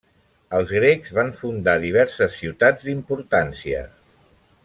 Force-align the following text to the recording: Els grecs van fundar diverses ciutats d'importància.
Els 0.59 0.71
grecs 0.77 1.11
van 1.17 1.29
fundar 1.41 1.75
diverses 1.83 2.39
ciutats 2.39 2.87
d'importància. 2.89 3.87